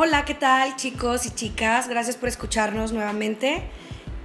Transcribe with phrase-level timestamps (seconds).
[0.00, 1.88] Hola, ¿qué tal chicos y chicas?
[1.88, 3.64] Gracias por escucharnos nuevamente.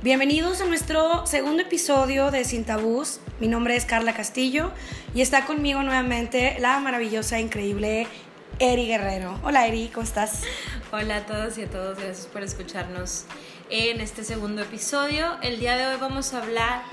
[0.03, 3.21] Bienvenidos a nuestro segundo episodio de Sin Tabús.
[3.39, 4.71] Mi nombre es Carla Castillo
[5.15, 8.05] y está conmigo nuevamente la maravillosa, increíble
[8.59, 9.40] Eri Guerrero.
[9.44, 10.44] Hola Eri, ¿cómo estás?
[10.91, 13.26] Hola a todos y a todos, gracias por escucharnos
[13.71, 15.42] en este segundo episodio.
[15.42, 16.84] El día de hoy vamos a hablar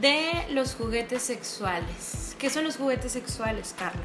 [0.00, 2.34] de los juguetes sexuales.
[2.38, 4.00] ¿Qué son los juguetes sexuales, Carla?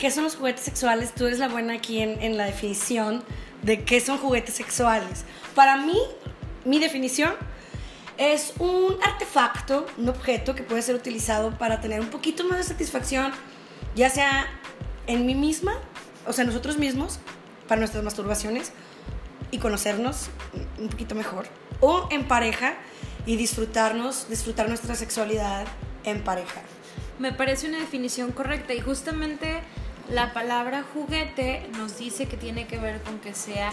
[0.00, 1.14] ¿Qué son los juguetes sexuales?
[1.14, 3.22] Tú eres la buena aquí en, en la definición
[3.60, 5.26] de qué son juguetes sexuales.
[5.54, 5.98] Para mí,
[6.64, 7.34] mi definición
[8.16, 12.64] es un artefacto, un objeto que puede ser utilizado para tener un poquito más de
[12.64, 13.32] satisfacción,
[13.94, 14.46] ya sea
[15.06, 15.74] en mí misma,
[16.26, 17.18] o sea, nosotros mismos,
[17.68, 18.72] para nuestras masturbaciones
[19.50, 20.30] y conocernos
[20.78, 21.44] un poquito mejor,
[21.80, 22.72] o en pareja
[23.26, 25.66] y disfrutarnos, disfrutar nuestra sexualidad
[26.04, 26.62] en pareja.
[27.18, 29.60] Me parece una definición correcta y justamente
[30.10, 33.72] la palabra juguete nos dice que tiene que ver con que sea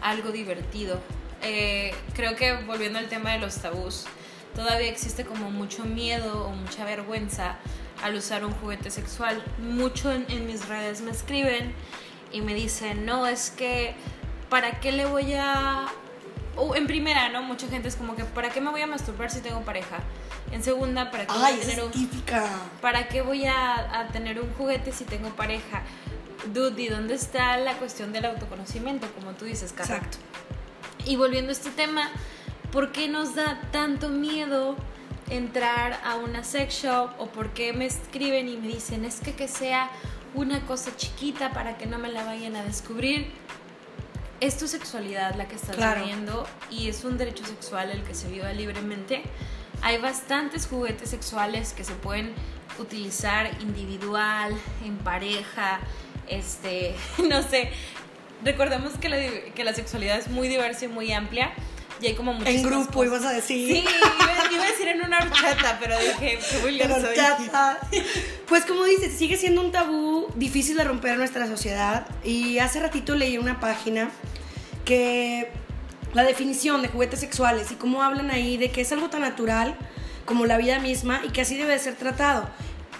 [0.00, 1.00] algo divertido.
[1.42, 4.06] Eh, creo que volviendo al tema de los tabús,
[4.54, 7.56] todavía existe como mucho miedo o mucha vergüenza
[8.02, 9.42] al usar un juguete sexual.
[9.58, 11.74] Mucho en, en mis redes me escriben
[12.32, 13.94] y me dicen, no, es que,
[14.48, 15.86] ¿para qué le voy a
[16.74, 17.42] en primera, ¿no?
[17.42, 19.98] Mucha gente es como que, ¿para qué me voy a masturbar si tengo pareja?
[20.52, 22.48] En segunda, ¿para qué, voy, a tener es un, típica.
[22.80, 25.82] ¿para qué voy a, a tener un juguete si tengo pareja?
[26.52, 29.06] Dude, ¿y dónde está la cuestión del autoconocimiento?
[29.14, 29.96] Como tú dices, Carla.
[29.96, 30.18] Exacto.
[31.06, 32.10] Y volviendo a este tema,
[32.70, 34.76] ¿por qué nos da tanto miedo
[35.30, 37.10] entrar a una sex shop?
[37.18, 39.90] ¿O por qué me escriben y me dicen, es que que sea
[40.34, 43.32] una cosa chiquita para que no me la vayan a descubrir?
[44.44, 46.00] Es tu sexualidad la que estás Claro.
[46.02, 49.22] viviendo y es un derecho sexual el que se viva libremente.
[49.80, 52.34] Hay bastantes juguetes sexuales que se pueden
[52.78, 55.80] utilizar individual, en pareja,
[56.28, 56.94] este,
[57.30, 57.70] no sé.
[58.44, 59.16] Recordemos que la,
[59.54, 61.52] que la sexualidad es muy diversa y muy amplia
[62.02, 63.06] y hay como En grupo cosas.
[63.06, 63.66] ibas a decir.
[63.76, 67.14] Sí, iba, iba a decir en una horchata, pero dije, qué vulgar soy.
[68.48, 72.06] Pues como dices, sigue siendo un tabú difícil de romper en nuestra sociedad.
[72.24, 74.10] Y hace ratito leí una página
[74.84, 75.50] que
[76.12, 79.74] la definición de juguetes sexuales y cómo hablan ahí de que es algo tan natural
[80.24, 82.48] como la vida misma y que así debe de ser tratado.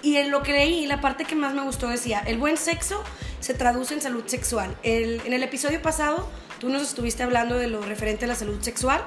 [0.03, 3.03] Y en lo que leí, la parte que más me gustó decía, el buen sexo
[3.41, 4.77] se traduce en salud sexual.
[4.83, 6.29] El- en el episodio pasado,
[6.59, 9.03] tú nos estuviste hablando de lo referente a la salud sexual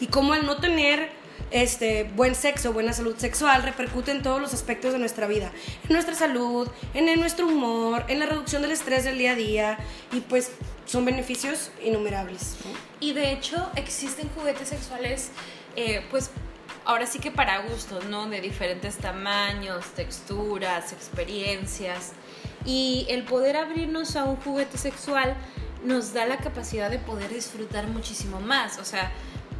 [0.00, 1.12] y cómo al no tener
[1.50, 5.50] este buen sexo, buena salud sexual, repercute en todos los aspectos de nuestra vida,
[5.84, 9.78] en nuestra salud, en, nuestro humor, en la reducción del estrés del día a día
[10.12, 10.52] y pues
[10.86, 12.56] son beneficios innumerables.
[13.00, 15.30] Y de hecho existen juguetes sexuales,
[15.76, 16.30] eh, pues
[16.84, 18.28] ahora sí que para gustos, ¿no?
[18.28, 22.12] De diferentes tamaños, texturas, experiencias.
[22.64, 25.36] Y el poder abrirnos a un juguete sexual
[25.84, 28.78] nos da la capacidad de poder disfrutar muchísimo más.
[28.78, 29.10] O sea,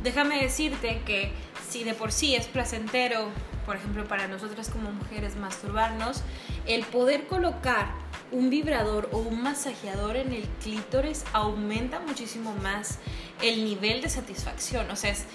[0.02, 1.32] déjame decirte que
[1.68, 3.28] si de por sí es placentero,
[3.66, 6.22] por ejemplo, para nosotras como mujeres masturbarnos,
[6.66, 7.92] el poder colocar
[8.32, 12.98] un vibrador o un masajeador en el clítoris aumenta muchísimo más
[13.42, 14.90] el nivel de satisfacción.
[14.90, 15.26] O sea, es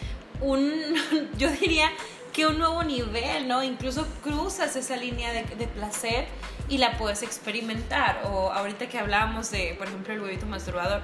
[0.42, 0.72] un,
[1.38, 1.90] yo diría
[2.34, 3.64] que un nuevo nivel, ¿no?
[3.64, 6.28] Incluso cruzas esa línea de, de placer
[6.68, 8.24] y la puedes experimentar.
[8.26, 11.02] O ahorita que hablábamos de, por ejemplo, el huevito masturbador,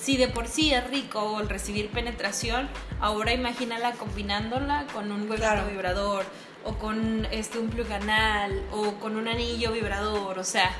[0.00, 2.68] si de por sí es rico el recibir penetración,
[3.00, 5.66] ahora imagínala combinándola con un huevito Claro.
[5.66, 6.24] vibrador
[6.64, 10.70] o con este un plug anal o con un anillo vibrador, o sea,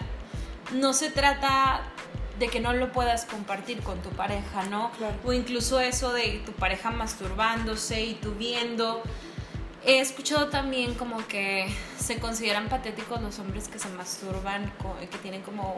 [0.73, 1.83] no se trata
[2.39, 4.91] de que no lo puedas compartir con tu pareja, ¿no?
[4.93, 5.15] Claro.
[5.25, 9.03] O incluso eso de tu pareja masturbándose y tú viendo.
[9.85, 11.67] He escuchado también como que
[11.99, 14.73] se consideran patéticos los hombres que se masturban,
[15.11, 15.77] que tienen como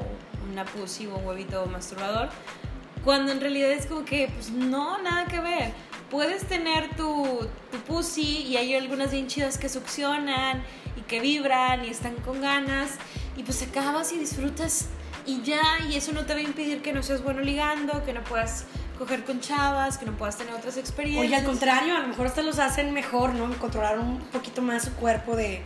[0.50, 2.28] una pussy o un huevito masturbador,
[3.04, 5.72] cuando en realidad es como que, pues no, nada que ver.
[6.10, 10.62] Puedes tener tu, tu pussy y hay algunas bien chidas que succionan
[10.96, 12.98] y que vibran y están con ganas
[13.36, 14.88] y pues acabas y disfrutas
[15.24, 18.12] y ya, y eso no te va a impedir que no seas bueno ligando, que
[18.12, 18.64] no puedas
[18.98, 21.26] coger con chavas, que no puedas tener otras experiencias.
[21.26, 23.52] Oye, al contrario, a lo mejor hasta los hacen mejor, ¿no?
[23.58, 25.62] Controlar un poquito más su cuerpo de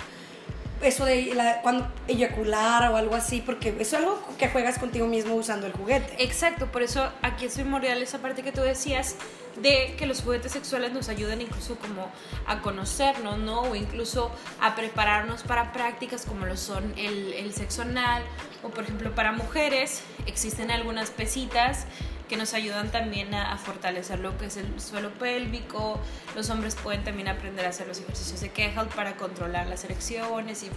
[0.83, 5.07] eso de la- cuando eyacular o algo así, porque eso es algo que juegas contigo
[5.07, 6.23] mismo usando el juguete.
[6.23, 9.17] Exacto, por eso aquí es primordial esa parte que tú decías
[9.63, 12.11] de que los juguetes sexuales nos ayudan incluso como
[12.47, 13.63] a conocernos, ¿no?
[13.63, 14.31] O incluso
[14.61, 18.23] a prepararnos para prácticas como lo son el, el sexo anal
[18.63, 21.87] o por ejemplo para mujeres existen algunas pesitas
[22.29, 26.01] que nos ayudan también a, fortalecer lo que es el suelo pélvico.
[26.35, 30.63] Los hombres pueden también aprender a hacer los ejercicios de Kegel para controlar las erecciones
[30.63, 30.71] y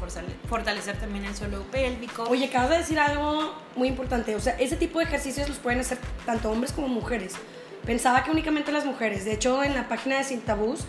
[0.47, 2.23] fortalecer también el suelo pélvico.
[2.23, 4.35] Oye, acabas de decir algo muy importante.
[4.35, 7.33] O sea, ese tipo de ejercicios los pueden hacer tanto hombres como mujeres.
[7.85, 9.25] Pensaba que únicamente las mujeres.
[9.25, 10.81] De hecho, en la página de Sin Tabús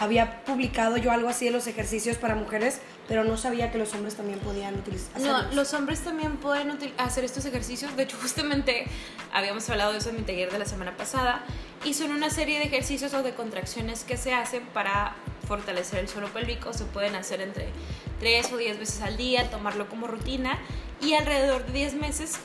[0.00, 3.92] había publicado yo algo así de los ejercicios para mujeres, pero no sabía que los
[3.94, 5.20] hombres también podían utilizar.
[5.20, 7.96] No, los hombres también pueden hacer estos ejercicios.
[7.96, 8.86] De hecho, justamente
[9.32, 11.44] habíamos hablado de eso en mi taller de la semana pasada.
[11.84, 15.16] Y son una serie de ejercicios o de contracciones que se hacen para
[15.46, 16.72] fortalecer el suelo pélvico.
[16.72, 17.68] Se pueden hacer entre
[18.20, 20.58] 3 o 10 veces al día, tomarlo como rutina.
[21.00, 22.38] Y alrededor de 10 meses,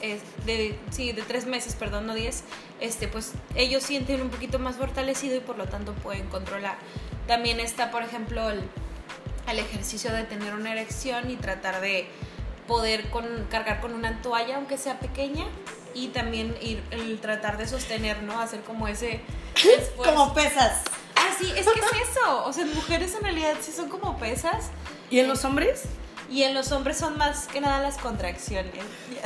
[0.45, 2.43] de, sí, de 3 meses, perdón, no 10,
[2.81, 6.77] este, pues ellos sienten un poquito más fortalecido y por lo tanto pueden controlar
[7.27, 8.63] también está, por ejemplo, el,
[9.47, 12.07] ejercicio de tener una erección y tratar de
[12.67, 15.45] poder con, cargar con una toalla, aunque sea pequeña,
[15.93, 18.39] y también ir, el tratar de sostener, ¿no?
[18.39, 19.21] Hacer como ese
[19.97, 20.81] Como pesas.
[21.15, 22.45] Ah, sí, es que es eso.
[22.45, 24.71] O sea, mujeres en realidad sí son como pesas.
[25.09, 25.83] ¿Y en los hombres?
[26.29, 28.73] Y en los hombres son más que nada las contracciones.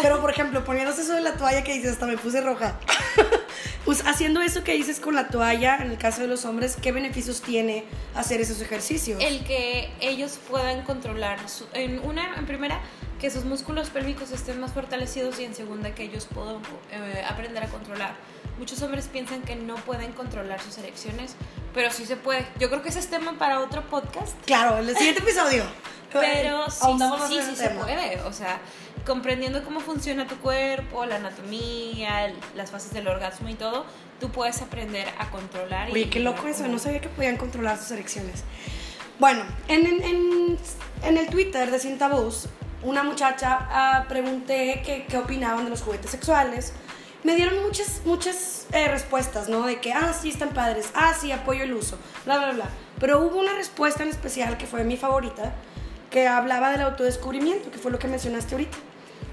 [0.01, 2.77] Pero, por ejemplo, poniéndose eso de la toalla que dices, hasta me puse roja.
[3.85, 6.91] pues haciendo eso que dices con la toalla, en el caso de los hombres, ¿qué
[6.91, 9.21] beneficios tiene hacer esos ejercicios?
[9.21, 11.39] El que ellos puedan controlar,
[11.73, 12.81] en una, en primera,
[13.19, 16.57] que sus músculos pélvicos estén más fortalecidos y en segunda, que ellos puedan
[16.91, 18.15] eh, aprender a controlar.
[18.59, 21.35] Muchos hombres piensan que no pueden controlar sus erecciones,
[21.73, 22.45] pero sí se puede.
[22.59, 24.35] Yo creo que ese es tema para otro podcast.
[24.45, 25.63] Claro, en el siguiente episodio.
[26.11, 26.87] Pero sí,
[27.27, 28.19] sí, sí, se puede.
[28.21, 28.59] O sea,
[29.07, 33.85] comprendiendo cómo funciona tu cuerpo, la anatomía, las fases del orgasmo y todo,
[34.19, 35.89] tú puedes aprender a controlar.
[35.91, 36.67] Oye, qué loco eso.
[36.67, 38.43] No sabía que podían controlar sus erecciones.
[39.17, 40.57] Bueno, en, en,
[41.03, 42.47] en el Twitter de Sin Tabús,
[42.83, 46.73] una muchacha ah, pregunté qué, qué opinaban de los juguetes sexuales
[47.23, 49.65] me dieron muchas, muchas eh, respuestas, ¿no?
[49.65, 52.69] De que, ah, sí, están padres, ah, sí, apoyo el uso, bla, bla, bla.
[52.99, 55.53] Pero hubo una respuesta en especial que fue mi favorita,
[56.09, 58.77] que hablaba del autodescubrimiento, que fue lo que mencionaste ahorita.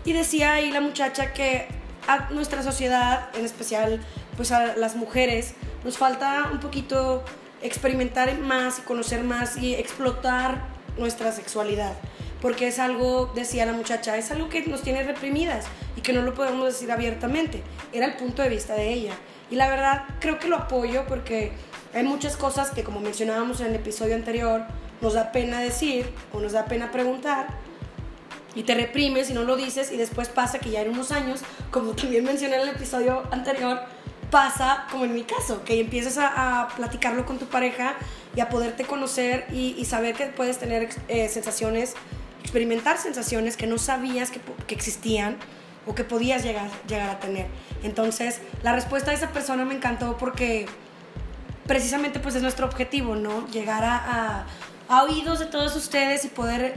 [0.04, 1.66] Y decía ahí la muchacha que
[2.06, 4.00] a nuestra sociedad, en especial
[4.36, 5.54] pues a las mujeres,
[5.84, 7.24] nos falta un poquito
[7.62, 10.62] experimentar más y conocer más y explotar
[10.98, 11.94] nuestra sexualidad.
[12.42, 15.64] Porque es algo, decía la muchacha, es algo que nos tiene reprimidas
[15.96, 17.62] y que no lo podemos decir abiertamente.
[17.92, 19.14] Era el punto de vista de ella.
[19.50, 21.52] Y la verdad creo que lo apoyo porque
[21.94, 24.64] hay muchas cosas que como mencionábamos en el episodio anterior,
[25.00, 27.46] nos da pena decir o nos da pena preguntar
[28.54, 31.40] y te reprimes y no lo dices y después pasa que ya en unos años,
[31.70, 33.80] como también mencioné en el episodio anterior,
[34.30, 37.94] pasa como en mi caso, que empiezas a, platicarlo con tu pareja
[38.34, 41.94] y a poderte conocer y, saber que puedes tener eh, sensaciones,
[42.42, 45.36] experimentar sensaciones que no sabías que, que, existían
[45.86, 47.46] o que podías llegar, llegar a tener.
[47.82, 50.66] Entonces, la respuesta de esa persona me encantó porque
[51.66, 53.46] precisamente pues es nuestro objetivo, ¿no?
[53.48, 54.46] Llegar a
[54.88, 56.74] a oídos de todos ustedes y poder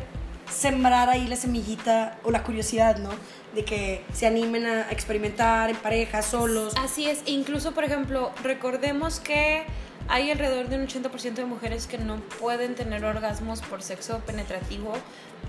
[0.50, 3.10] sembrar ahí la semillita o la curiosidad, ¿no?
[3.54, 6.74] De que se animen a experimentar en pareja, solos.
[6.78, 9.66] Así es, incluso por ejemplo, recordemos que
[10.10, 14.94] hay alrededor de un 80% de mujeres que no pueden tener orgasmos por sexo penetrativo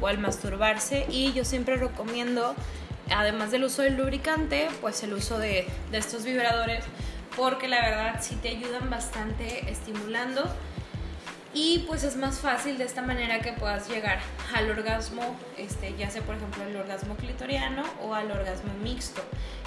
[0.00, 2.54] o al masturbarse y yo siempre recomiendo,
[3.10, 6.84] además del uso del lubricante, pues el uso de, de estos vibradores
[7.36, 10.42] porque la verdad sí te ayudan bastante estimulando
[11.54, 14.20] y pues es más fácil de esta manera que puedas llegar
[14.54, 19.22] al orgasmo, este, ya sea por ejemplo el orgasmo clitoriano o al orgasmo mixto.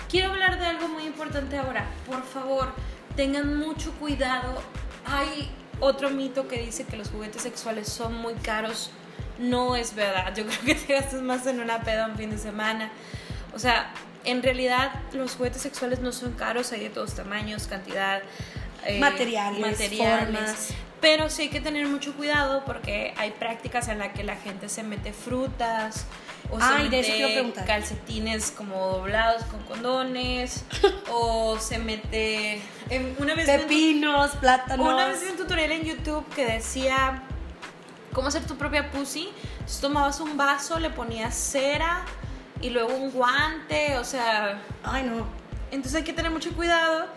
[0.10, 1.86] Quiero hablar de algo muy importante ahora.
[2.06, 2.74] Por favor,
[3.16, 4.62] tengan mucho cuidado.
[5.06, 8.92] Hay otro mito que dice que los juguetes sexuales son muy caros.
[9.40, 10.34] No es verdad.
[10.36, 12.92] Yo creo que te gastas más en una peda un fin de semana.
[13.54, 16.72] O sea, en realidad los juguetes sexuales no son caros.
[16.74, 18.22] Hay de todos tamaños, cantidad.
[18.86, 20.68] Eh, materiales, materiales, formas.
[21.02, 24.70] Pero sí hay que tener mucho cuidado porque hay prácticas en las que la gente
[24.70, 26.06] se mete frutas
[26.52, 30.64] o se mete calcetines como doblados con condones
[31.12, 32.62] o se mete
[33.18, 34.86] una vez pepinos, plátanos.
[34.86, 37.24] Una vez vi un tutorial en YouTube que decía
[38.14, 39.30] cómo hacer tu propia pussy.
[39.54, 42.06] Entonces tomabas un vaso, le ponías cera
[42.62, 45.26] y luego un guante, o sea, ay no.
[45.72, 47.08] Entonces hay que tener mucho cuidado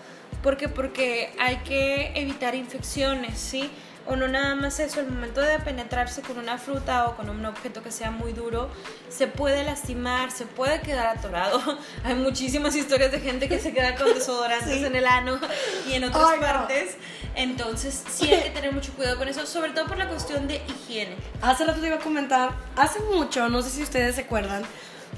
[0.44, 0.68] ¿Por qué?
[0.68, 3.70] Porque hay que evitar infecciones, ¿sí?
[4.04, 7.46] O no nada más eso, el momento de penetrarse con una fruta o con un
[7.46, 8.68] objeto que sea muy duro,
[9.08, 11.62] se puede lastimar, se puede quedar atorado.
[12.04, 15.40] Hay muchísimas historias de gente que se queda con desodorantes en el ano
[15.88, 16.98] y en otras partes.
[17.34, 20.60] Entonces, sí hay que tener mucho cuidado con eso, sobre todo por la cuestión de
[20.68, 21.16] higiene.
[21.40, 24.62] Hace rato te iba a comentar, hace mucho, no sé si ustedes se acuerdan,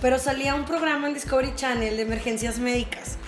[0.00, 3.18] pero salía un programa en Discovery Channel de emergencias médicas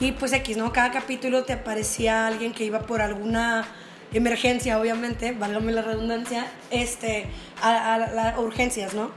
[0.00, 0.72] Y pues X, ¿no?
[0.72, 3.64] Cada capítulo te aparecía alguien que iba por alguna
[4.12, 7.26] emergencia, obviamente, válgame la redundancia, este,
[7.62, 9.10] a, las urgencias, ¿no?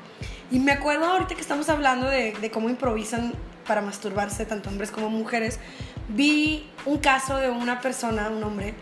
[0.50, 3.34] Y me acuerdo ahorita que estamos hablando de, de cómo improvisan
[3.68, 5.60] para masturbarse, tanto hombres como mujeres,
[6.08, 8.74] vi un caso de una persona, un hombre,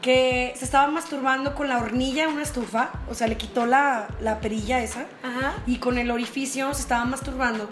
[0.00, 4.08] que se estaba masturbando con la hornilla de una estufa, o sea, le quitó la,
[4.20, 5.04] la perilla esa,
[5.66, 7.68] y con el orificio se estaba masturbando,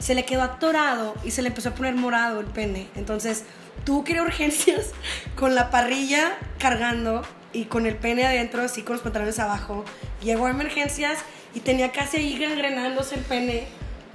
[0.00, 2.88] se le quedó atorado y se le empezó a poner morado el pene.
[2.96, 3.44] Entonces,
[3.84, 4.90] tuvo que ir a urgencias
[5.36, 9.84] con la parrilla cargando y con el pene adentro, así con los pantalones abajo.
[10.22, 11.20] Llegó a emergencias
[11.54, 13.68] y tenía casi ahí gangrenándose el pene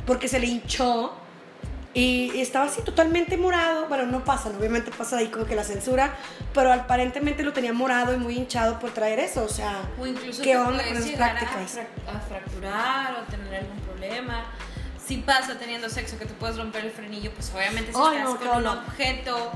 [0.06, 1.14] porque se le hinchó
[1.96, 3.88] y estaba así totalmente morado.
[3.88, 6.14] Bueno, no pasa, obviamente pasa ahí como que la censura,
[6.54, 9.46] pero aparentemente lo tenía morado y muy hinchado por traer eso.
[9.46, 11.80] O sea, o incluso ¿qué onda con esas prácticas?
[12.08, 14.46] A, fracturar o tener algún problema.
[15.06, 18.58] Si pasa teniendo sexo que te puedes romper el frenillo, pues obviamente si estás con
[18.58, 19.52] un objeto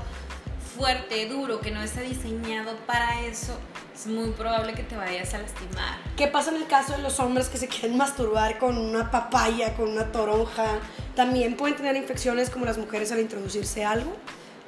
[0.78, 3.58] fuerte, duro, que no está diseñado para eso,
[3.96, 5.98] es muy probable que te vayas a lastimar.
[6.16, 9.74] ¿Qué pasa en el caso de los hombres que se quieren masturbar con una papaya,
[9.76, 10.80] con una toronja?
[11.16, 14.16] ¿También pueden tener infecciones como las mujeres al introducirse algo?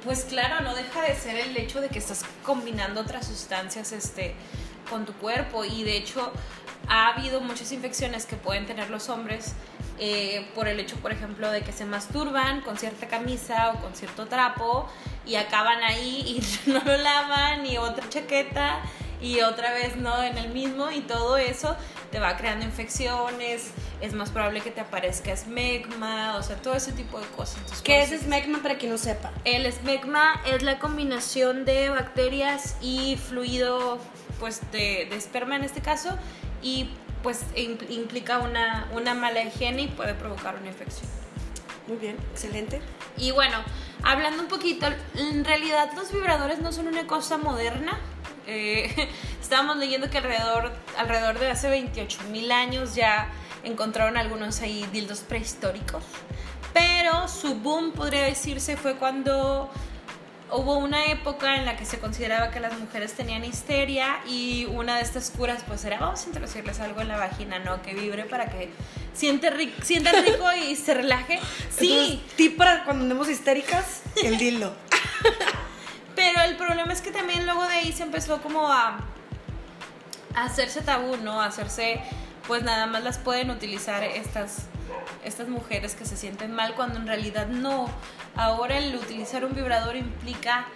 [0.04, 4.34] Pues claro, no deja de ser el hecho de que estás combinando otras sustancias este,
[4.90, 6.32] con tu cuerpo y de hecho
[6.88, 9.54] ha habido muchas infecciones que pueden tener los hombres
[10.04, 13.94] eh, por el hecho, por ejemplo, de que se masturban con cierta camisa o con
[13.94, 14.88] cierto trapo
[15.24, 18.80] y acaban ahí y no lo lavan y otra chaqueta
[19.20, 21.76] y otra vez no en el mismo y todo eso
[22.10, 26.90] te va creando infecciones, es más probable que te aparezca esmegma, o sea, todo ese
[26.90, 27.62] tipo de cosas.
[27.84, 29.30] ¿Qué es esmegma para quien no sepa?
[29.44, 34.00] El esmegma es la combinación de bacterias y fluido
[34.40, 36.18] pues de, de esperma en este caso
[36.60, 36.90] y
[37.22, 41.08] pues implica una, una mala higiene y puede provocar una infección.
[41.86, 42.80] Muy bien, excelente.
[43.16, 43.56] Y bueno,
[44.02, 44.86] hablando un poquito,
[45.16, 47.98] en realidad los vibradores no son una cosa moderna.
[48.46, 49.08] Eh,
[49.40, 53.30] estábamos leyendo que alrededor, alrededor de hace 28 mil años ya
[53.64, 56.04] encontraron algunos ahí dildos prehistóricos.
[56.72, 59.70] Pero su boom, podría decirse, fue cuando
[60.52, 64.96] hubo una época en la que se consideraba que las mujeres tenían histeria y una
[64.96, 67.82] de estas curas pues era vamos a introducirles algo en la vagina, ¿no?
[67.82, 68.70] Que vibre para que
[69.14, 71.40] siente, rico, rico y se relaje.
[71.70, 72.22] Sí.
[72.36, 74.74] tip para cuando andemos histéricas, el dildo.
[76.14, 78.98] Pero el problema es que también luego de ahí se empezó como a,
[80.34, 81.40] a hacerse tabú, ¿no?
[81.40, 82.00] A hacerse,
[82.46, 84.66] pues nada más las pueden utilizar estas
[85.24, 87.88] estas mujeres que se sienten mal cuando en realidad no.
[88.34, 90.66] Ahora el utilizar un vibrador implica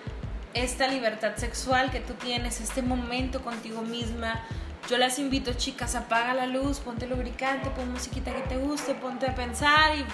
[0.54, 4.40] esta libertad sexual que tú tienes, este momento contigo misma.
[4.88, 9.26] Yo las invito, chicas, apaga la luz, ponte lubricante, pon musiquita que te guste, ponte
[9.26, 10.04] a pensar y...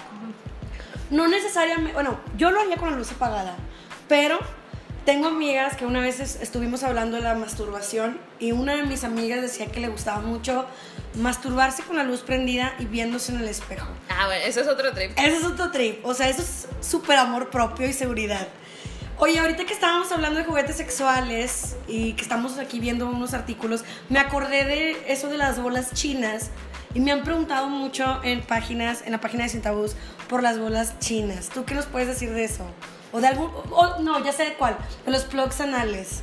[1.09, 3.55] No necesariamente, bueno, yo lo haría con la luz apagada,
[4.07, 4.39] pero
[5.05, 9.41] tengo amigas que una vez estuvimos hablando de la masturbación y una de mis amigas
[9.41, 10.65] decía que le gustaba mucho
[11.15, 13.87] masturbarse con la luz prendida y viéndose en el espejo.
[14.09, 15.11] Ah, bueno, eso es otro trip.
[15.17, 16.05] Eso es otro trip.
[16.05, 18.47] O sea, eso es súper amor propio y seguridad.
[19.17, 23.83] Oye, ahorita que estábamos hablando de juguetes sexuales y que estamos aquí viendo unos artículos,
[24.09, 26.49] me acordé de eso de las bolas chinas
[26.95, 29.95] y me han preguntado mucho en páginas, en la página de Cintabús,
[30.27, 31.49] por las bolas chinas.
[31.49, 32.65] ¿Tú qué nos puedes decir de eso?
[33.11, 33.51] O de algún.
[34.01, 34.77] no, ya sé de cuál.
[35.05, 36.21] De los plugs anales.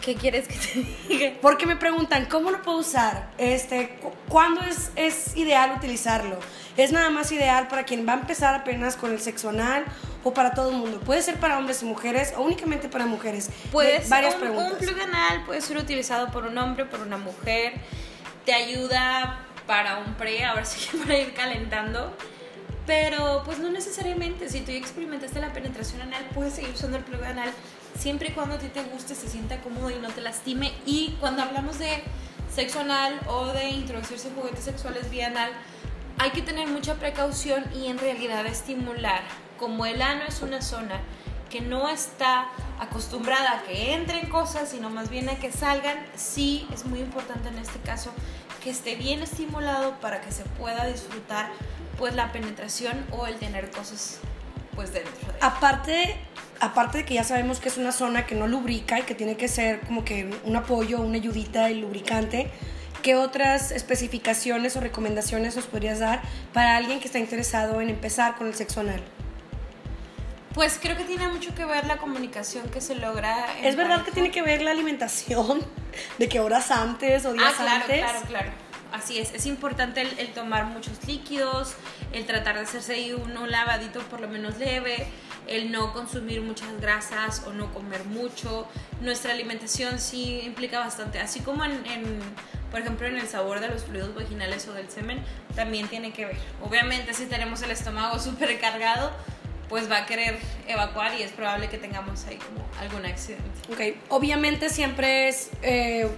[0.00, 1.32] ¿Qué quieres que te diga?
[1.42, 3.30] Porque me preguntan, ¿cómo lo puedo usar?
[3.38, 6.38] Este, ¿Cuándo es, es ideal utilizarlo?
[6.76, 9.84] ¿Es nada más ideal para quien va a empezar apenas con el sexo anal
[10.24, 11.00] o para todo el mundo?
[11.00, 13.50] ¿Puede ser para hombres y mujeres o únicamente para mujeres?
[13.70, 14.72] Pues varias un, preguntas.
[14.72, 17.74] Un plug anal puede ser utilizado por un hombre, por una mujer.
[18.46, 22.16] Te ayuda para un pre, ahora sí que para ir calentando.
[22.86, 27.04] Pero pues no necesariamente, si tú ya experimentaste la penetración anal, puedes seguir usando el
[27.04, 27.52] plug anal
[27.98, 30.72] siempre y cuando a ti te guste, se sienta cómodo y no te lastime.
[30.86, 32.02] Y cuando hablamos de
[32.54, 35.50] sexo anal o de introducirse juguetes sexuales vía anal,
[36.18, 39.22] hay que tener mucha precaución y en realidad estimular.
[39.58, 41.00] Como el ano es una zona
[41.50, 46.66] que no está acostumbrada a que entren cosas, sino más bien a que salgan, sí
[46.72, 48.12] es muy importante en este caso
[48.62, 51.50] que esté bien estimulado para que se pueda disfrutar
[51.98, 54.20] pues la penetración o el tener cosas
[54.74, 56.16] pues dentro de Aparte,
[56.60, 59.36] aparte de que ya sabemos que es una zona que no lubrica y que tiene
[59.36, 62.50] que ser como que un apoyo, una ayudita y lubricante,
[63.02, 68.36] ¿qué otras especificaciones o recomendaciones nos podrías dar para alguien que está interesado en empezar
[68.36, 69.02] con el sexo anal?
[70.54, 73.46] Pues creo que tiene mucho que ver la comunicación que se logra.
[73.62, 75.64] ¿Es verdad que tiene que ver la alimentación?
[76.18, 78.00] ¿De qué horas antes o días ah, claro, antes?
[78.00, 78.50] Claro, claro.
[78.92, 79.32] así es.
[79.32, 81.76] Es importante el, tomar muchos líquidos,
[82.12, 85.06] el tratar de hacerse ahí un, lavadito por lo menos leve,
[85.46, 88.66] el no consumir muchas grasas o no comer mucho.
[89.00, 91.74] Nuestra alimentación sí implica bastante, así como en,
[92.70, 95.22] por ejemplo, en el sabor de los fluidos vaginales o del semen,
[95.54, 96.36] también tiene que ver.
[96.62, 99.10] Obviamente, si tenemos el estómago súper cargado,
[99.68, 103.44] pues va a querer evacuar y es probable que tengamos ahí como algún accidente.
[103.72, 106.10] Ok, obviamente siempre es eh,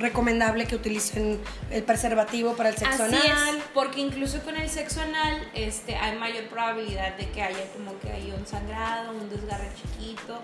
[0.00, 1.40] recomendable que utilicen
[1.70, 3.56] el preservativo para el sexo Así anal.
[3.58, 7.98] Es, porque incluso con el sexo anal este, hay mayor probabilidad de que haya como
[8.00, 10.40] que haya un sangrado, un desgarre chiquito.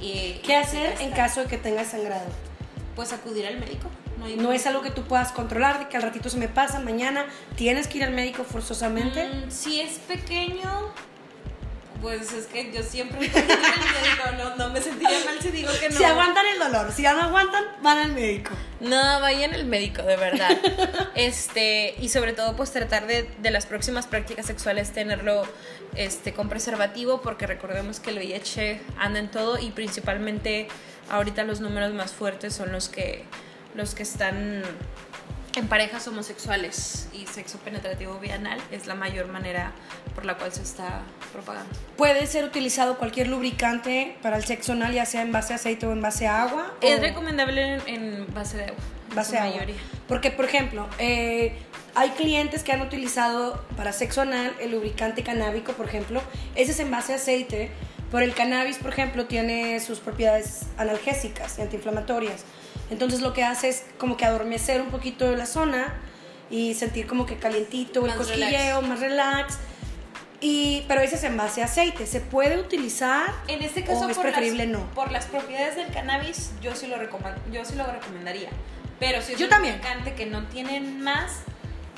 [0.00, 2.26] Y, ¿Qué hacer en caso de que tengas sangrado?
[2.94, 3.88] Pues acudir al médico.
[4.36, 7.24] No, es algo que tú puedas controlar, de que al ratito se me pasa, mañana
[7.56, 9.28] tienes que ir al médico forzosamente.
[9.28, 10.92] Mm, si es pequeño,
[12.00, 13.42] pues es que yo siempre médico,
[14.36, 15.96] no, no me sentiría mal si digo que no.
[15.96, 18.50] Si aguantan el dolor, si ya no aguantan, van al médico.
[18.80, 20.56] No, vayan al médico, de verdad.
[21.14, 25.42] este, y sobre todo, pues tratar de, de, las próximas prácticas sexuales tenerlo
[25.94, 30.68] este, con preservativo, porque recordemos que el VIH anda en todo y principalmente
[31.10, 33.24] ahorita los números más fuertes son los que,
[33.74, 34.62] los que están
[35.58, 39.72] en parejas homosexuales y sexo penetrativo bienal es la mayor manera
[40.14, 41.68] por la cual se está propagando.
[41.96, 45.86] ¿Puede ser utilizado cualquier lubricante para el sexo anal, ya sea en base a aceite
[45.86, 46.72] o en base a agua?
[46.80, 48.78] Es recomendable en, base de agua.
[49.14, 49.62] Base de agua.
[50.06, 51.56] Porque, por ejemplo, eh,
[51.96, 56.22] hay clientes que han utilizado para sexo anal el lubricante canábico, por ejemplo.
[56.54, 57.72] Ese es en base a aceite.
[58.10, 62.44] Por el cannabis, por ejemplo, tiene sus propiedades analgésicas y antiinflamatorias.
[62.90, 65.94] Entonces lo que hace es como que adormecer un poquito la zona
[66.50, 69.58] y sentir como que calientito, el cosquilleo, más relax.
[70.40, 72.06] Y, pero ese es en base a aceite.
[72.06, 73.30] ¿Se puede utilizar?
[73.48, 74.88] En este caso, es preferible no.
[74.94, 76.96] Por las propiedades del cannabis, yo sí lo,
[77.52, 78.48] yo sí lo recomendaría.
[79.00, 79.80] Pero si es yo un también.
[80.16, 81.40] que no tienen más,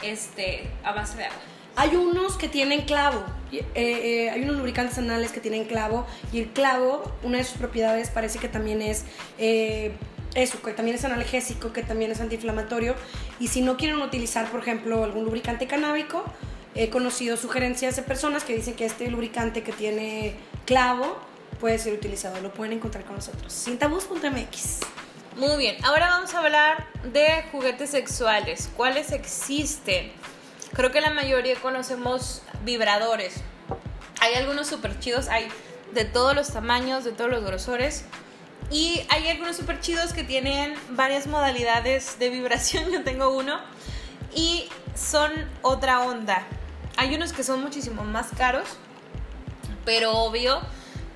[0.02, 1.50] este, a base de agua.
[1.77, 3.25] Hay unos que tienen clavo.
[3.53, 6.07] Eh, eh, hay unos lubricantes anales que tienen clavo.
[6.33, 9.05] Y el clavo, una de sus propiedades parece que también es
[9.39, 9.93] eh,
[10.35, 12.95] eso, que también es analgésico, que también es antiinflamatorio.
[13.39, 16.25] Y si no quieren utilizar, por ejemplo, algún lubricante canábico,
[16.75, 20.35] he conocido sugerencias de personas que dicen que este lubricante que tiene
[20.67, 21.19] clavo
[21.59, 22.41] puede ser utilizado.
[22.41, 23.52] Lo pueden encontrar con nosotros.
[23.52, 24.80] Cintabus.mx.
[25.37, 28.69] Muy bien, ahora vamos a hablar de juguetes sexuales.
[28.76, 30.13] ¿Cuáles existen?
[30.73, 33.35] Creo que la mayoría conocemos vibradores.
[34.21, 35.49] Hay algunos súper chidos, hay
[35.93, 38.04] de todos los tamaños, de todos los grosores.
[38.71, 42.91] Y hay algunos súper chidos que tienen varias modalidades de vibración.
[42.93, 43.61] Yo tengo uno.
[44.35, 46.47] Y son otra onda.
[46.97, 48.69] Hay unos que son muchísimo más caros.
[49.85, 50.61] Pero obvio,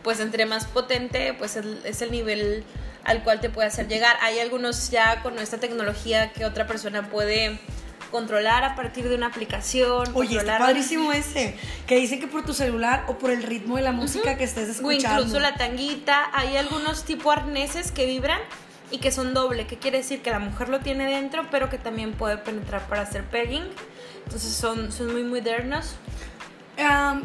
[0.02, 2.64] pues entre más potente, pues es el nivel
[3.04, 4.16] al cual te puede hacer llegar.
[4.20, 7.60] Hay algunos ya con esta tecnología que otra persona puede
[8.14, 10.06] controlar a partir de una aplicación.
[10.14, 11.56] Oye, está padrísimo ese.
[11.88, 14.68] Que dicen que por tu celular o por el ritmo de la música que estés
[14.68, 15.16] escuchando.
[15.16, 16.30] O incluso la tanguita.
[16.32, 18.38] Hay algunos tipo arneses que vibran
[18.92, 21.76] y que son doble, que quiere decir que la mujer lo tiene dentro, pero que
[21.76, 23.64] también puede penetrar para hacer pegging.
[24.26, 25.96] Entonces son, son muy modernos.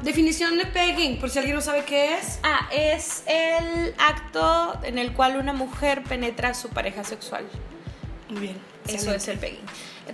[0.01, 2.39] definición de pegging, por si alguien no sabe qué es.
[2.41, 7.45] Ah, es el acto en el cual una mujer penetra a su pareja sexual.
[8.29, 8.57] Muy bien.
[8.87, 9.65] Eso es el pegging.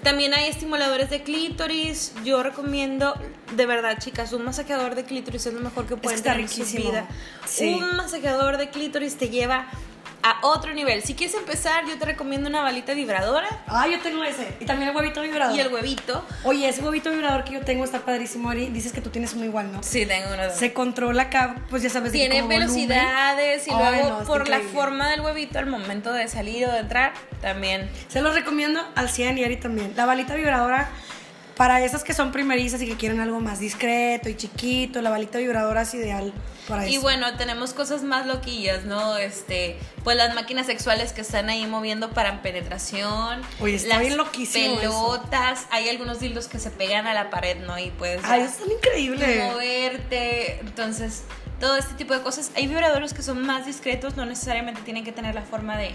[0.03, 2.13] También hay estimuladores de clítoris.
[2.23, 3.13] Yo recomiendo,
[3.55, 6.63] de verdad, chicas, un masajeador de clítoris es lo mejor que pueden tener en su
[6.65, 7.07] vida.
[7.61, 9.67] Un masajeador de clítoris te lleva
[10.25, 11.03] a otro nivel.
[11.03, 13.47] Si quieres empezar, yo te recomiendo una balita vibradora.
[13.67, 14.57] Ah, yo tengo ese.
[14.59, 15.55] Y también el huevito vibrador.
[15.55, 16.25] Y el huevito.
[16.43, 18.69] Oye, ese huevito vibrador que yo tengo está padrísimo, Ari.
[18.69, 19.83] Dices que tú tienes uno igual, ¿no?
[19.83, 20.49] Sí, tengo uno.
[20.49, 22.11] Se controla acá, pues ya sabes.
[22.11, 26.79] Tiene velocidades y luego por la forma del huevito al momento de salir o de
[26.79, 27.87] entrar, también.
[28.07, 29.93] Se los recomiendo al 100 y Ari también.
[29.95, 30.89] La balita vibradora
[31.55, 35.37] para esas que son primerizas y que quieren algo más discreto y chiquito, la balita
[35.37, 36.33] vibradora es ideal
[36.67, 39.17] para y bueno, tenemos cosas más loquillas, ¿no?
[39.17, 43.41] Este, pues las máquinas sexuales que están ahí moviendo para penetración.
[43.59, 44.77] Oye, está bien loquísimo.
[44.77, 47.77] Pelotas, hay algunos dildos que se pegan a la pared, ¿no?
[47.77, 48.23] Y puedes.
[48.23, 49.51] Ay, están increíbles.
[49.51, 50.59] Moverte.
[50.59, 51.23] Entonces,
[51.59, 52.51] todo este tipo de cosas.
[52.55, 55.91] Hay vibradores que son más discretos, no necesariamente tienen que tener la forma de,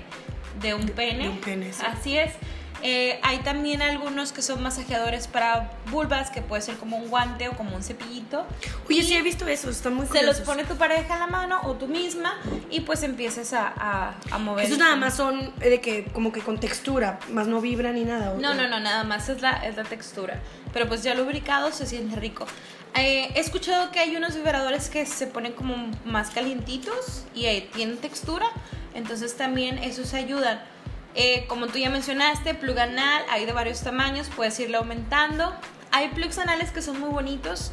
[0.61, 1.25] de un pene.
[1.25, 1.83] De un pene, sí.
[1.85, 2.33] Así es.
[2.82, 7.48] Eh, hay también algunos que son masajeadores para vulvas, que puede ser como un guante
[7.48, 8.46] o como un cepillito.
[8.88, 11.60] Oye, sí he visto eso, está muy Se los pone tu pareja en la mano
[11.64, 12.38] o tú misma
[12.70, 14.64] y pues empiezas a, a, mover.
[14.64, 18.34] Esos nada más son de que como que con textura, más no vibra ni nada.
[18.38, 20.40] No, no, no, nada más es la, es la textura.
[20.72, 22.46] Pero pues ya lubricado se siente rico.
[22.94, 27.98] Eh, he escuchado que hay unos vibradores que se ponen como más calientitos y tienen
[27.98, 28.46] textura,
[28.94, 30.60] entonces también esos ayudan
[31.14, 35.53] Eh, como tú ya mencionaste, plug anal, hay de varios tamaños, puedes irlo aumentando.
[35.90, 37.73] Hay plugs anales que son muy bonitos,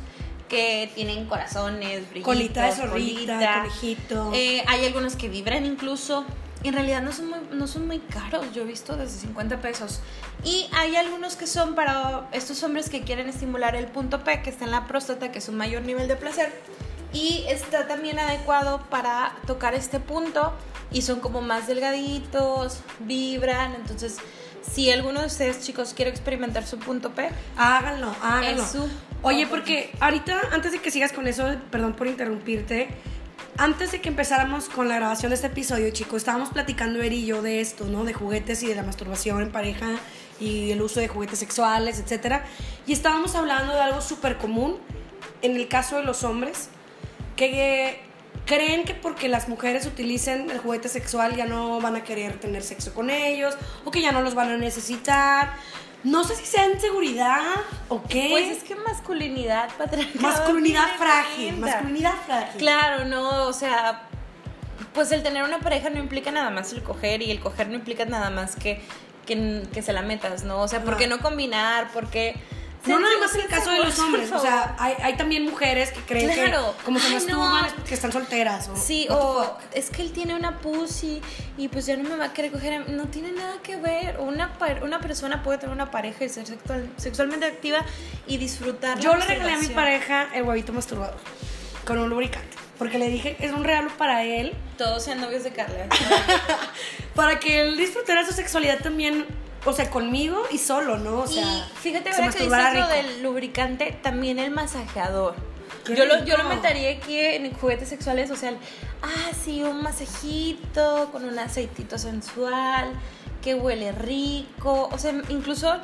[0.49, 4.29] que tienen corazones, brillitos, Colita de zorrita, colita.
[4.33, 6.25] Eh, hay algunos que vibran incluso.
[6.63, 9.99] En realidad no son, muy, no son muy caros, yo he visto desde 50 pesos.
[10.43, 14.49] Y hay algunos que son para estos hombres que quieren estimular el punto P, que
[14.49, 16.51] está en la próstata, que es un mayor nivel de placer.
[17.13, 20.53] Y está también adecuado para tocar este punto
[20.91, 23.75] y son como más delgaditos, vibran.
[23.75, 24.17] Entonces,
[24.69, 28.65] si alguno de ustedes chicos quiere experimentar su punto P, Háganlo, háganlo.
[28.67, 28.89] Su-
[29.23, 32.89] Oye, porque ahorita, antes de que sigas con eso, perdón por interrumpirte,
[33.57, 37.25] antes de que empezáramos con la grabación de este episodio, chicos, estábamos platicando Eri y
[37.25, 38.03] yo de esto, ¿no?
[38.03, 39.87] De juguetes y de la masturbación en pareja
[40.39, 42.45] y el uso de juguetes sexuales, etcétera.
[42.85, 44.77] Y estábamos hablando de algo súper común
[45.41, 46.69] en el caso de los hombres,
[47.37, 48.01] que
[48.45, 52.63] creen que porque las mujeres utilicen el juguete sexual ya no van a querer tener
[52.63, 55.53] sexo con ellos o que ya no los van a necesitar.
[56.03, 57.55] No sé si sea inseguridad
[57.89, 58.27] o qué.
[58.29, 60.21] pues es que masculinidad patriarcado.
[60.21, 62.59] masculinidad frágil, masculinidad frágil.
[62.59, 64.07] Claro, no, o sea,
[64.93, 67.75] pues el tener una pareja no implica nada más el coger y el coger no
[67.75, 68.81] implica nada más que,
[69.25, 70.61] que, que se la metas, ¿no?
[70.61, 71.91] O sea, ¿por qué no combinar?
[71.91, 72.35] ¿Por qué...?
[72.87, 75.91] No nada más en el caso de los hombres, o sea, hay, hay también mujeres
[75.91, 76.73] que creen Claro.
[76.77, 77.65] que como se masturban no.
[77.65, 78.69] es porque están solteras.
[78.69, 81.21] O, Sí, o es que él tiene una pussy
[81.57, 82.89] y pues ya no me va a querer coger.
[82.89, 84.17] No tiene nada que ver.
[84.19, 87.79] Una, una persona puede tener una pareja y ser sexual- sexualmente activa
[88.27, 88.97] y disfrutar.
[88.97, 91.17] la Yo le regalé a mi pareja el huevito masturbador
[91.85, 92.55] con un lubricante.
[92.77, 95.87] Porque le dije, es un regalo para él, Todos sean novios de Carla.
[97.15, 99.25] para que él disfrutara su sexualidad también,
[99.67, 101.19] o sea, conmigo y solo, ¿no?
[101.19, 105.35] O sea, y fíjate ahora que dices lo del lubricante, también el masajeador.
[105.93, 108.53] Yo lo, yo lo metería aquí en juguetes sexuales, o sea,
[109.01, 112.93] ah, sí, un masajito con un aceitito sensual,
[113.41, 115.77] que huele rico, o sea, incluso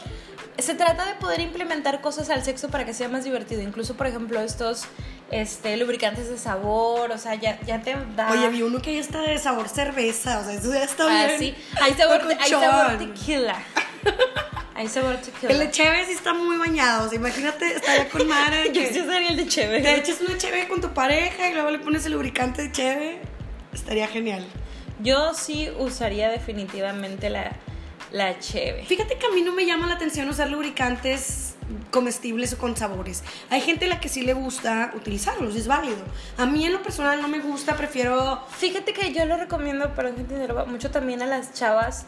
[0.57, 4.07] se trata de poder implementar cosas al sexo para que sea más divertido, incluso, por
[4.07, 4.83] ejemplo, estos
[5.31, 8.31] este, lubricantes de sabor, o sea, ya, ya te da...
[8.31, 11.27] Oye, vi uno que ya está de sabor cerveza, o sea, eso ya está Ah,
[11.27, 11.39] bien.
[11.39, 11.55] sí.
[11.81, 13.55] Hay sabor, hay sabor tequila.
[14.75, 15.51] Hay sabor tequila.
[15.53, 19.01] El de cheve sí está muy bañado, o sea, imagínate, estaría con de Yo sí
[19.01, 19.81] usaría el de chévere.
[19.83, 23.19] Te echas una cheve con tu pareja y luego le pones el lubricante de cheve.
[23.71, 24.43] Estaría genial.
[24.99, 27.51] Yo sí usaría definitivamente la,
[28.13, 28.85] la cheve.
[28.85, 31.55] Fíjate que a mí no me llama la atención usar lubricantes
[31.91, 33.23] comestibles o con sabores.
[33.49, 36.03] Hay gente a la que sí le gusta utilizarlos, es válido.
[36.37, 38.41] A mí en lo personal no me gusta, prefiero...
[38.57, 40.35] Fíjate que yo lo recomiendo, pero gente
[40.67, 42.05] mucho también a las chavas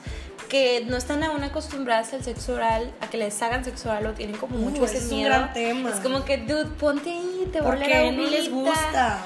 [0.50, 4.14] que no están aún acostumbradas al sexo oral, a que les hagan sexo oral o
[4.14, 5.30] tienen como Uh, mucho ese ese es un miedo.
[5.32, 5.90] gran tema.
[5.90, 7.76] Es como que, dude, ponte ahí, te va a
[8.12, 9.22] no les gusta.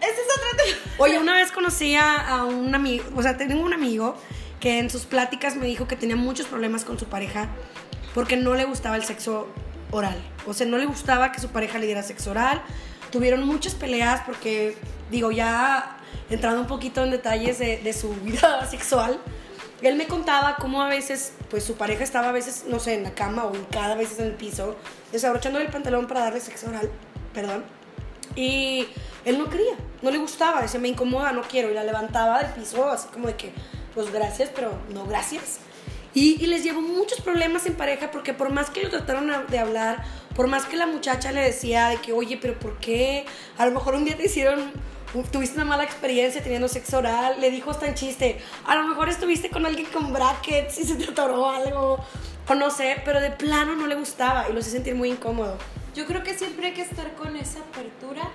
[0.00, 0.94] Ese es otro tema.
[0.98, 4.16] Oye, una vez conocí a, a un amigo, o sea, tengo un amigo
[4.64, 7.50] que en sus pláticas me dijo que tenía muchos problemas con su pareja
[8.14, 9.46] porque no le gustaba el sexo
[9.90, 10.16] oral.
[10.46, 12.62] O sea, no le gustaba que su pareja le diera sexo oral.
[13.12, 14.74] Tuvieron muchas peleas porque,
[15.10, 15.98] digo, ya
[16.30, 19.20] entrando un poquito en detalles de, de su vida sexual,
[19.82, 23.02] él me contaba cómo a veces, pues su pareja estaba a veces, no sé, en
[23.02, 24.76] la cama o hincada, a veces en el piso,
[25.12, 26.90] desabrochando el pantalón para darle sexo oral,
[27.34, 27.64] perdón.
[28.34, 28.88] Y
[29.26, 31.70] él no quería, no le gustaba, decía, me incomoda, no quiero.
[31.70, 33.52] Y la levantaba del piso, así como de que,
[33.94, 35.58] pues gracias, pero no gracias.
[36.12, 39.58] Y, y les llevó muchos problemas en pareja porque por más que lo trataron de
[39.58, 40.04] hablar,
[40.36, 43.26] por más que la muchacha le decía de que, oye, pero ¿por qué?
[43.58, 44.70] A lo mejor un día te hicieron,
[45.32, 49.08] tuviste una mala experiencia teniendo sexo oral, le dijo hasta en chiste, a lo mejor
[49.08, 51.98] estuviste con alguien con brackets y se te atoró algo,
[52.48, 55.58] o no sé, pero de plano no le gustaba y lo hacía sentir muy incómodo.
[55.96, 58.28] Yo creo que siempre hay que estar con esa apertura,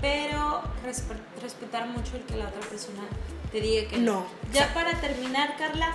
[0.00, 3.02] pero respe- respetar mucho el que la otra persona
[3.50, 4.26] te diga que No.
[4.52, 5.94] Ya para terminar, Carla,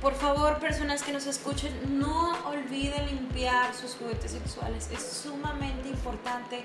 [0.00, 4.90] por favor, personas que nos escuchen, no olviden limpiar sus juguetes sexuales.
[4.92, 6.64] Es sumamente importante.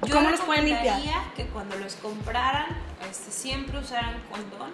[0.00, 0.98] ¿Cómo los pueden limpiar?
[0.98, 2.66] recomendaría que cuando los compraran,
[3.10, 4.70] este, siempre usaran condón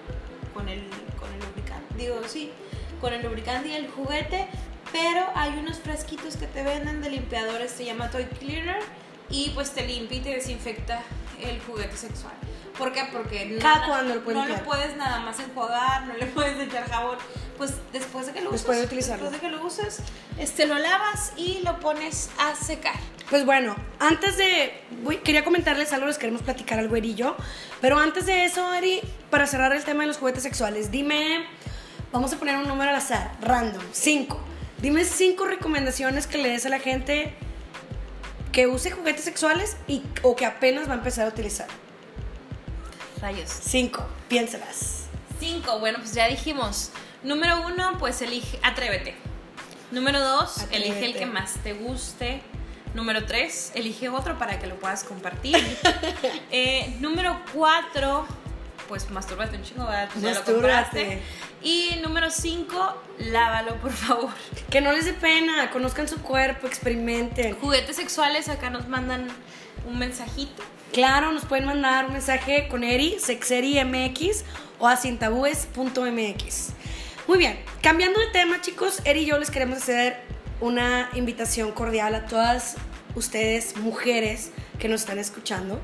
[0.52, 0.88] con el,
[1.20, 1.94] con el lubricante.
[1.96, 2.50] Digo, sí,
[3.00, 4.48] con el lubricante y el juguete.
[4.92, 8.80] Pero hay unos frasquitos que te venden de limpiadores, se llama Toy Cleaner,
[9.30, 11.02] y pues te limpia y te desinfecta
[11.40, 12.32] el juguete sexual.
[12.78, 13.04] ¿Por qué?
[13.12, 16.58] Porque no, ¿Cada cuándo lo puedes no lo puedes nada más enjuagar, no le puedes
[16.66, 17.18] echar jabón.
[17.58, 19.30] Pues después de que lo Después de uses, utilizarlo.
[19.30, 19.98] después de que lo uses,
[20.38, 22.94] este, lo lavas y lo pones a secar.
[23.28, 24.72] Pues bueno, antes de.
[25.02, 27.36] voy- quería comentarles algo, les queremos platicar algo, Eri y yo.
[27.82, 31.44] Pero antes de eso, Eri, para cerrar el tema de los juguetes sexuales, dime.
[32.12, 34.40] Vamos a poner un número al azar, random, cinco.
[34.78, 37.34] Dime cinco recomendaciones que le des a la gente
[38.52, 41.68] que use juguetes sexuales y, o que apenas va a empezar a utilizar.
[43.20, 43.50] Rayos.
[43.50, 45.06] Cinco, piénsalas.
[45.38, 46.90] Cinco, bueno, pues ya dijimos.
[47.22, 49.14] Número uno, pues elige, atrévete.
[49.90, 52.42] Número dos, elige el que más te guste.
[52.94, 55.56] Número tres, elige otro para que lo puedas compartir.
[56.52, 58.26] Eh, número cuatro,
[58.90, 60.08] pues mastúrbate un chingo, ¿verdad?
[60.12, 61.22] Pues Mastúrbate.
[61.62, 64.30] Y número cinco, lávalo, por favor.
[64.68, 67.54] Que no les dé pena, conozcan su cuerpo, experimenten.
[67.54, 69.28] Juguetes sexuales, acá nos mandan
[69.86, 70.64] un mensajito.
[70.92, 74.44] Claro, nos pueden mandar un mensaje con Eri, SexeriMX
[74.80, 76.70] o a sintabúes.mx.
[77.28, 80.20] Muy bien, cambiando de tema, chicos, Eri y yo les queremos hacer
[80.60, 82.74] una invitación cordial a todas
[83.14, 84.50] ustedes, mujeres
[84.80, 85.80] que nos están escuchando.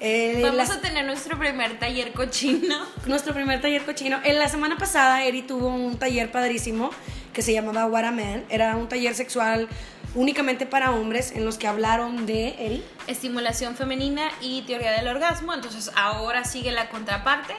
[0.00, 2.76] Eh, Vamos las- a tener nuestro primer taller cochino.
[3.06, 4.18] nuestro primer taller cochino.
[4.24, 6.90] En la semana pasada, Eri tuvo un taller padrísimo
[7.32, 8.44] que se llamaba What a Man.
[8.48, 9.68] Era un taller sexual
[10.14, 12.84] únicamente para hombres en los que hablaron de Eri.
[13.06, 15.52] estimulación femenina y teoría del orgasmo.
[15.54, 17.54] Entonces ahora sigue la contraparte.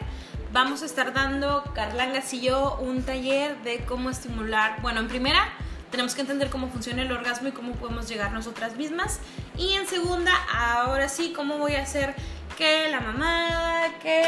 [0.54, 4.82] Vamos a estar dando, Carlangas y yo, un taller de cómo estimular.
[4.82, 5.50] Bueno, en primera,
[5.92, 9.20] tenemos que entender cómo funciona el orgasmo y cómo podemos llegar nosotras mismas.
[9.58, 12.16] Y en segunda, ahora sí, cómo voy a hacer
[12.58, 14.24] que la mamada, que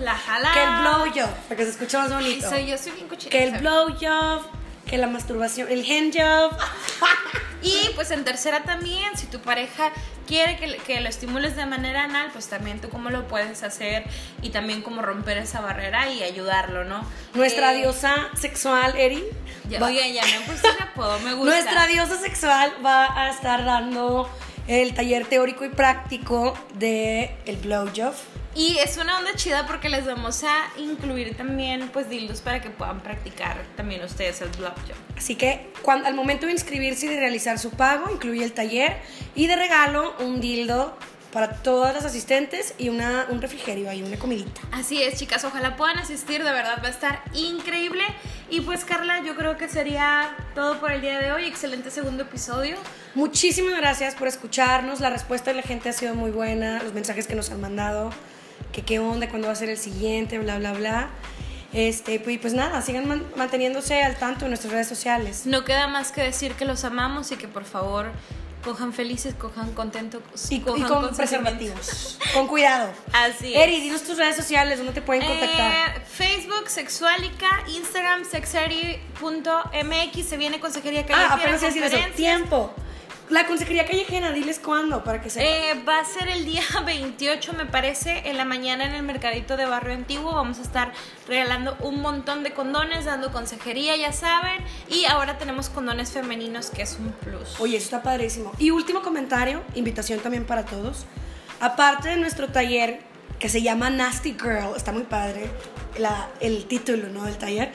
[0.00, 0.54] la jalada.
[0.54, 2.48] Que el blowjob, para que se escuche más bonito.
[2.48, 3.30] Soy, yo soy bien cochina.
[3.30, 4.42] Que el blowjob,
[4.90, 6.52] que la masturbación, el handjob.
[7.62, 9.92] Y pues en tercera también, si tu pareja
[10.26, 14.04] quiere que, que lo estimules de manera anal, pues también tú cómo lo puedes hacer
[14.40, 17.04] y también cómo romper esa barrera y ayudarlo, ¿no?
[17.34, 19.22] Nuestra Eh, diosa sexual, Eri.
[19.68, 21.54] ya- oye, ya me puse de apodo, me gusta.
[21.54, 24.26] Nuestra diosa sexual va a estar dando
[24.66, 28.14] el taller teórico y práctico de el blowjob.
[28.54, 32.70] Y es una onda chida porque les vamos a incluir también pues dildos para que
[32.70, 34.96] puedan practicar también ustedes el blowjob.
[35.16, 38.96] Así que cuando, al momento de inscribirse y de realizar su pago, incluye el taller
[39.34, 40.96] y de regalo un dildo
[41.32, 44.60] para todas las asistentes y una, un refrigerio ahí, una comidita.
[44.72, 48.02] Así es, chicas, ojalá puedan asistir, de verdad va a estar increíble.
[48.50, 51.44] Y pues Carla, yo creo que sería todo por el día de hoy.
[51.44, 52.76] Excelente segundo episodio.
[53.14, 55.00] Muchísimas gracias por escucharnos.
[55.00, 56.82] La respuesta de la gente ha sido muy buena.
[56.82, 58.10] Los mensajes que nos han mandado,
[58.72, 61.10] que qué onda, cuándo va a ser el siguiente, bla, bla, bla.
[61.72, 65.42] Este, pues, pues nada, sigan man- manteniéndose al tanto en nuestras redes sociales.
[65.46, 68.10] No queda más que decir que los amamos y que por favor
[68.64, 72.18] cojan felices, cojan contentos Y, y cojan con preservativos.
[72.34, 72.90] con cuidado.
[73.12, 73.60] Así es.
[73.60, 75.96] Eri, dinos tus redes sociales, ¿dónde te pueden contactar?
[75.96, 80.26] Eh, Facebook, Sexualica, Instagram, sexeri.mx.
[80.28, 81.34] Se viene consejería callejera.
[81.34, 81.96] ah, apenas decir eso.
[82.16, 82.74] Tiempo.
[83.30, 85.48] La consejería callejera, diles cuándo para que sepan.
[85.48, 89.56] Eh, va a ser el día 28, me parece, en la mañana en el mercadito
[89.56, 90.34] de Barrio Antiguo.
[90.34, 90.92] Vamos a estar
[91.28, 94.64] regalando un montón de condones, dando consejería, ya saben.
[94.88, 97.60] Y ahora tenemos condones femeninos, que es un plus.
[97.60, 98.52] Oye, eso está padrísimo.
[98.58, 101.06] Y último comentario, invitación también para todos.
[101.60, 103.00] Aparte de nuestro taller
[103.38, 105.48] que se llama Nasty Girl, está muy padre
[105.98, 107.24] la- el título ¿no?
[107.24, 107.70] del taller.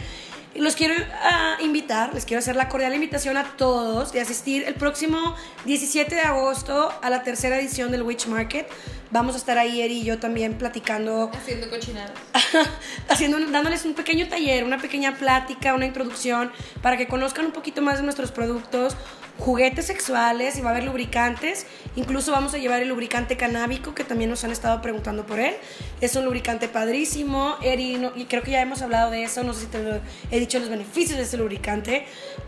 [0.55, 4.75] Los quiero ah, invitar, les quiero hacer la cordial invitación a todos de asistir el
[4.75, 8.65] próximo 17 de agosto a la tercera edición del Witch Market.
[9.11, 12.13] Vamos a estar ahí, Eri y yo también platicando Haciendo cochinadas.
[13.09, 17.81] haciendo, dándoles un pequeño taller, una pequeña plática, una introducción para que conozcan un poquito
[17.81, 18.95] más de nuestros productos,
[19.37, 21.65] juguetes sexuales y va a haber lubricantes.
[21.95, 25.55] Incluso vamos a llevar el lubricante canábico que también nos han estado preguntando por él.
[26.01, 27.55] Es un lubricante padrísimo.
[27.61, 29.99] Eri, no- y creo que ya hemos hablado de eso, no sé si te lo
[30.31, 32.05] he dicho los beneficios de ese lubricante,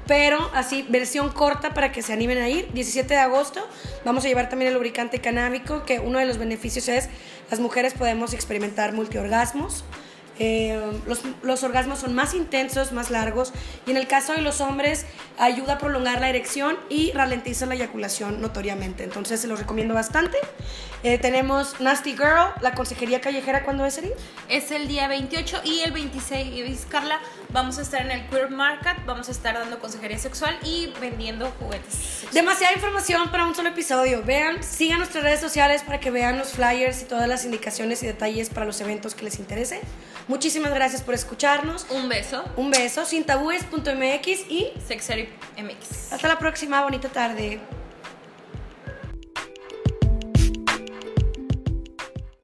[0.07, 2.69] pero así, versión corta para que se animen a ir.
[2.73, 3.67] 17 de agosto
[4.05, 7.09] vamos a llevar también el lubricante canábico, que uno de los beneficios es
[7.51, 9.83] las mujeres podemos experimentar multiorgasmos.
[10.39, 13.53] Eh, los, los orgasmos son más intensos, más largos
[13.85, 15.05] y en el caso de los hombres
[15.37, 19.03] ayuda a prolongar la erección y ralentiza la eyaculación notoriamente.
[19.03, 20.37] Entonces se los recomiendo bastante.
[21.03, 24.11] Eh, tenemos Nasty Girl, la consejería callejera, ¿cuándo es, Eri?
[24.49, 27.19] Es el día 28 y el 26, Carla,
[27.49, 31.51] vamos a estar en el Queer Market, vamos a estar dando consejería sexual y vendiendo
[31.59, 32.25] juguetes.
[32.33, 34.23] Demasiada información para un solo episodio.
[34.23, 38.07] Vean, sigan nuestras redes sociales para que vean los flyers y todas las indicaciones y
[38.07, 39.81] detalles para los eventos que les interese.
[40.27, 41.85] Muchísimas gracias por escucharnos.
[41.89, 42.43] Un beso.
[42.57, 46.13] Un beso, sintabúes.mx y Sexeri MX.
[46.13, 46.83] hasta la próxima.
[46.83, 47.59] Bonita tarde.